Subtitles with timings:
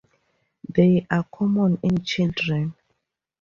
[0.67, 2.73] They are common in children.